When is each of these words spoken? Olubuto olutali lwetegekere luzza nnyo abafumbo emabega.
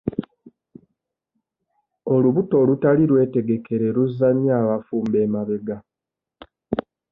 Olubuto 2.13 2.53
olutali 2.63 3.03
lwetegekere 3.11 3.87
luzza 3.95 4.27
nnyo 4.33 4.51
abafumbo 4.61 5.15
emabega. 5.25 5.77